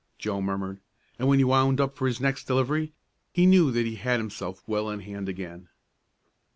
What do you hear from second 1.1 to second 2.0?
and when he wound up